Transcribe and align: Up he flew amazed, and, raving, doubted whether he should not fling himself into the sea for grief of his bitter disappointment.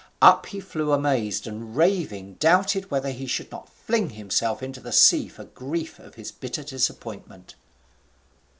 Up 0.19 0.47
he 0.47 0.59
flew 0.59 0.93
amazed, 0.93 1.45
and, 1.45 1.77
raving, 1.77 2.33
doubted 2.39 2.89
whether 2.89 3.11
he 3.11 3.27
should 3.27 3.51
not 3.51 3.69
fling 3.69 4.09
himself 4.13 4.63
into 4.63 4.79
the 4.81 4.91
sea 4.91 5.27
for 5.27 5.43
grief 5.43 5.99
of 5.99 6.15
his 6.15 6.31
bitter 6.31 6.63
disappointment. 6.63 7.53